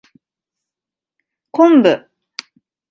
[1.51, 2.09] 昆布